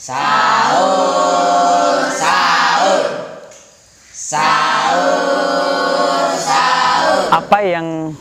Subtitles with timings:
[0.00, 3.04] Sahur, sahur,
[4.08, 7.28] sahur, sahur.
[7.28, 8.16] Apa yang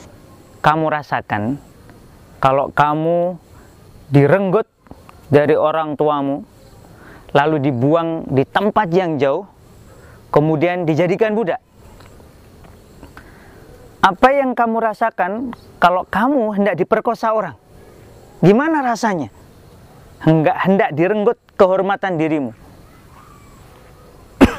[0.59, 1.63] kamu rasakan
[2.43, 3.39] kalau kamu
[4.11, 4.67] direnggut
[5.31, 6.43] dari orang tuamu,
[7.31, 9.47] lalu dibuang di tempat yang jauh,
[10.27, 11.63] kemudian dijadikan budak?
[14.03, 17.55] Apa yang kamu rasakan kalau kamu hendak diperkosa orang?
[18.43, 19.39] Gimana rasanya?
[20.21, 22.53] Hendak hendak direnggut kehormatan dirimu.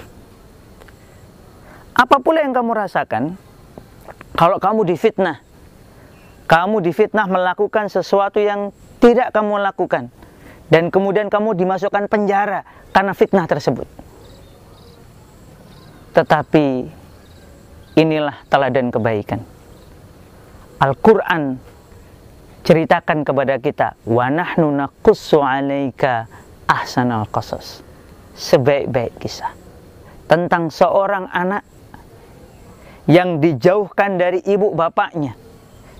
[2.02, 3.38] Apa pula yang kamu rasakan
[4.34, 5.38] kalau kamu difitnah?
[6.50, 10.10] Kamu difitnah melakukan sesuatu yang tidak kamu lakukan
[10.68, 13.86] dan kemudian kamu dimasukkan penjara karena fitnah tersebut.
[16.12, 16.66] Tetapi
[17.96, 19.40] inilah teladan kebaikan.
[20.82, 21.56] Al-Quran
[22.62, 26.26] ceritakan kepada kita, wa nahnu naqussu 'alaika
[26.66, 27.82] ahsanal qasas.
[28.32, 29.52] Sebaik-baik kisah
[30.24, 31.68] tentang seorang anak
[33.04, 35.36] yang dijauhkan dari ibu bapaknya,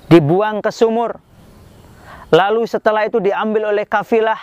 [0.09, 1.21] dibuang ke sumur.
[2.33, 4.41] Lalu setelah itu diambil oleh kafilah,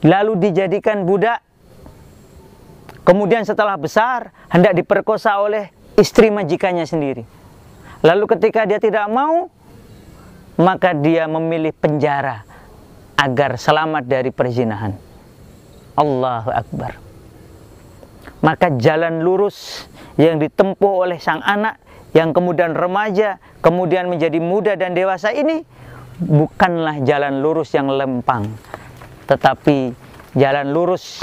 [0.00, 1.44] lalu dijadikan budak.
[3.04, 5.68] Kemudian setelah besar hendak diperkosa oleh
[6.00, 7.26] istri majikannya sendiri.
[8.00, 9.52] Lalu ketika dia tidak mau,
[10.60, 12.44] maka dia memilih penjara
[13.16, 14.92] agar selamat dari perzinahan.
[15.96, 16.98] Allahu Akbar.
[18.42, 19.86] Maka jalan lurus
[20.18, 21.78] yang ditempuh oleh sang anak
[22.12, 25.64] yang kemudian remaja, kemudian menjadi muda dan dewasa ini
[26.18, 28.50] bukanlah jalan lurus yang lempang,
[29.30, 29.94] tetapi
[30.36, 31.22] jalan lurus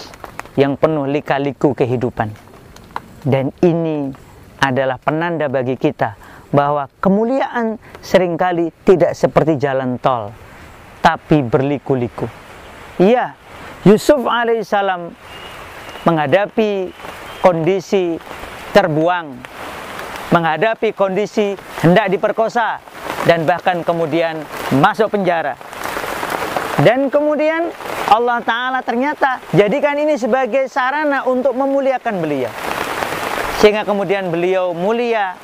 [0.58, 2.34] yang penuh lika-liku kehidupan.
[3.22, 4.10] Dan ini
[4.64, 10.34] adalah penanda bagi kita bahwa kemuliaan sering kali tidak seperti jalan tol,
[11.02, 12.26] tapi berliku-liku.
[13.00, 13.38] Iya,
[13.86, 15.14] Yusuf alaihissalam
[16.04, 16.92] menghadapi
[17.40, 18.18] kondisi
[18.76, 19.28] terbuang,
[20.34, 22.82] menghadapi kondisi hendak diperkosa,
[23.24, 24.42] dan bahkan kemudian
[24.78, 25.56] masuk penjara.
[26.80, 27.70] Dan kemudian
[28.10, 32.50] Allah Ta'ala ternyata jadikan ini sebagai sarana untuk memuliakan beliau
[33.60, 35.36] sehingga kemudian beliau mulia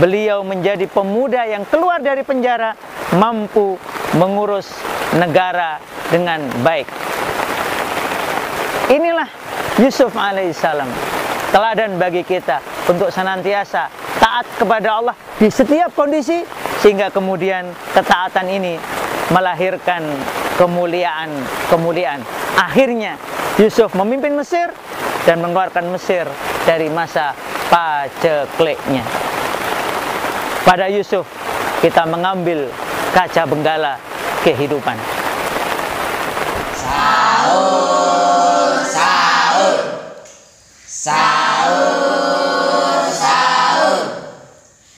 [0.00, 2.72] beliau menjadi pemuda yang keluar dari penjara
[3.16, 3.76] mampu
[4.16, 4.72] mengurus
[5.16, 5.76] negara
[6.08, 6.88] dengan baik
[8.88, 9.28] inilah
[9.80, 10.88] Yusuf alaihissalam
[11.52, 13.88] teladan bagi kita untuk senantiasa
[14.20, 16.44] taat kepada Allah di setiap kondisi
[16.80, 18.80] sehingga kemudian ketaatan ini
[19.32, 20.04] melahirkan
[20.56, 21.28] kemuliaan
[21.68, 22.20] kemuliaan
[22.56, 23.16] akhirnya
[23.60, 24.72] Yusuf memimpin Mesir
[25.28, 26.24] dan mengeluarkan Mesir
[26.64, 27.36] dari masa
[27.68, 29.04] pacekliknya.
[30.62, 31.26] Pada Yusuf
[31.82, 32.70] kita mengambil
[33.10, 33.98] kaca benggala
[34.46, 34.94] kehidupan.
[36.78, 39.74] Sahur, sahur,
[40.86, 41.41] sahur.